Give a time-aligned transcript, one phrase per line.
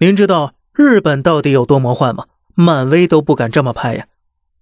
[0.00, 2.26] 您知道日本到底有多魔幻吗？
[2.54, 4.06] 漫威都不敢这么拍呀！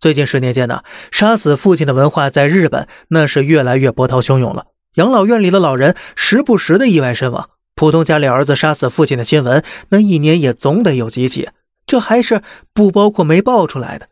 [0.00, 4.68] 最近十年间呢，杀死父亲的文化在日本那是越来越波涛汹涌了。
[4.94, 11.50] 养老院里的老人时不时的意外身亡，普通家里儿子杀死父亲的新闻，那一年也总得有几起。
[11.86, 12.40] 这还是
[12.72, 14.08] 不包括没爆出来的。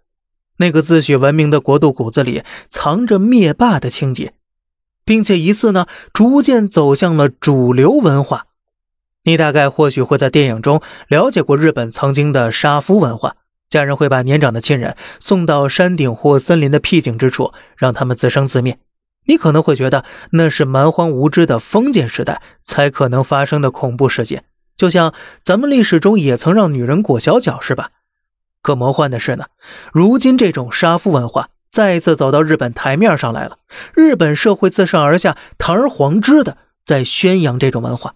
[0.58, 4.34] 那个自诩文明的国度骨子里藏着灭霸的情节，
[5.06, 8.48] 并且疑似呢，逐渐走向了主流文化。
[9.24, 13.36] 你大概或许会在电影中了解过日本曾经的杀夫文化，
[13.68, 18.78] 家人会把年长的亲人送到山顶或森林的僻静之处，让他们自生自灭。
[19.26, 24.44] 你可能会觉得那是蛮荒无知的封建时代才可能发生的恐怖事件，
[24.76, 27.90] 就像咱们历史中也曾让女人裹小脚，是吧？
[28.60, 29.46] 可魔幻的是呢，
[29.92, 33.56] 如今这种杀夫文化再次走到日本台面上来了，
[33.94, 38.14] 日本社会自上而下堂而皇之的在宣扬这种文化。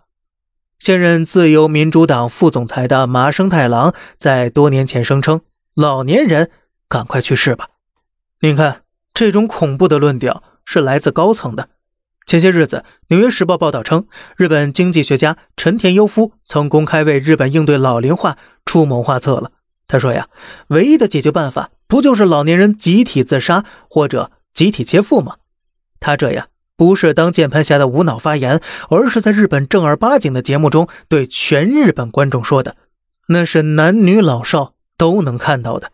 [0.79, 5.41] 现任自由民主党副总裁的麻生太郎在多年前声称
[5.75, 6.51] ：“老年人
[6.89, 7.69] 赶快去世吧。”
[8.41, 11.69] 您看，这种恐怖的论调是来自高层的。
[12.27, 19.51] 前些日子，《纽约时报》报道称，日本经济学家陈田优夫曾公开为日本应对老龄化出谋划策了。
[19.89, 20.29] 他说：“呀，
[20.69, 25.37] 唯一的解决办法不就是老年人集体自杀或者集体切腹吗？”
[25.99, 26.49] 他这样。
[26.79, 32.77] 不是当键盘侠的无脑发言，而是在日本正儿八经的节目中对全日本观众说的，
[33.27, 35.91] 那是男女老少都能看到的。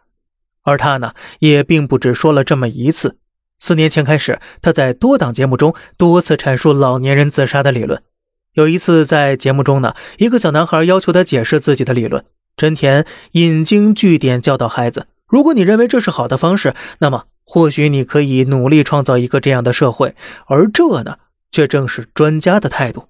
[0.63, 3.17] 而他呢，也并不只说了这么一次。
[3.59, 8.03] 四年前开始，他在多档节目中多次阐述老年人自杀的理论。
[8.53, 12.23] 有一次在节目中呢，一个小男孩要求他解释自己的理论，
[12.59, 17.25] 真田引经据典教导孩子：如果你认为这是好的方式，那么。
[17.45, 21.19] 或许你可以努力创造一个这样的社会，而这呢，
[21.51, 23.09] 却正是专家的态度。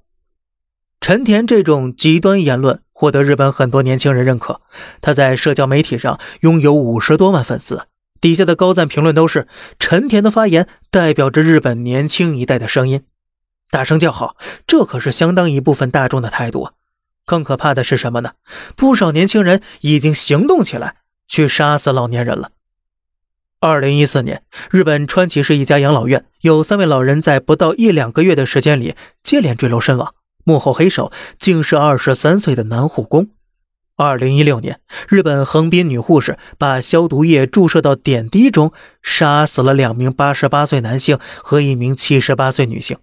[1.01, 4.63] 陈田这种极端言论获得日本很多年轻人认可，
[5.01, 7.87] 他在社交媒体上拥有五十多万粉丝，
[8.21, 9.47] 底下的高赞评论都是
[9.79, 13.03] 陈田的发言代表着日本年轻一代的声音，
[13.71, 14.37] 大声叫好。
[14.67, 16.73] 这可是相当一部分大众的态度啊！
[17.27, 18.33] 更可怕的是什么呢？
[18.75, 20.97] 不少年轻人已经行动起来，
[21.29, 22.51] 去杀死老年人了。
[23.61, 33.31] 二零一四年，日本川崎市一家养老院有三位老人在不到一两个月的时间里接连坠楼身亡，幕后黑手竟是二十三岁的男护工。
[33.97, 38.71] 二零一六年，日本横滨女护士把消毒液注射到点滴中，
[39.03, 42.99] 杀死了两名八十八岁男性和一名七十八岁女性。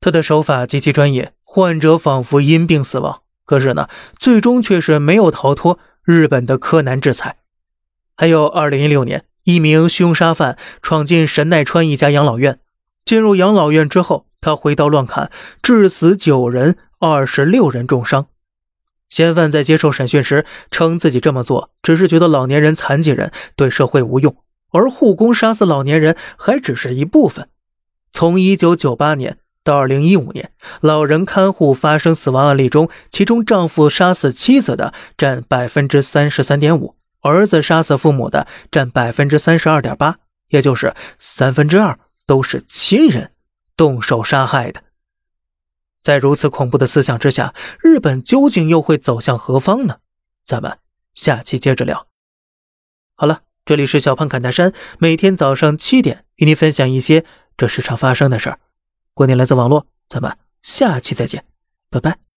[0.00, 3.86] 她的手法极其专业，患者仿佛因病死亡，可是呢，
[4.18, 7.36] 最终却是没有逃脱日本的柯南制裁。
[8.16, 9.24] 还有二零一六年。
[9.50, 12.60] 一名凶杀犯闯进神奈川一家养老院，
[13.04, 15.30] 进入养老院之后，他挥刀乱砍，
[15.60, 18.26] 致死九人，二十六人重伤。
[19.08, 24.36] 嫌犯在接受审讯时称，自己这么做只是觉得老年人、残疾人对社会无用，
[24.70, 27.48] 而护工杀死老年人还只是一部分。
[28.12, 36.94] 从一九九八年到二零一五年，老人看护发生死亡案例中，其中丈夫杀死妻子的占百分之三十三点五。
[37.20, 43.32] 儿子杀死父母的占百分之三十二点八，也就是三分之二都是亲人
[43.76, 44.82] 动手杀害的。
[46.02, 49.98] 在如此恐怖的思想之下，日本究竟又会走向何方呢？
[50.44, 50.78] 咱们
[51.14, 52.06] 下期接着聊。
[53.14, 57.24] 好了，这里是小胖侃大山，每天早上七点与您分享一些
[57.56, 58.58] 这世上发生的事儿。
[59.12, 61.44] 观点来自网络，咱们下期再见，
[61.90, 62.29] 拜拜。